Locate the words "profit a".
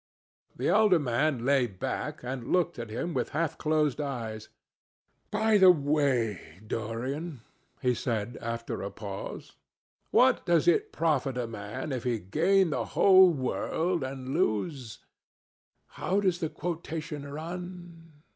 10.91-11.45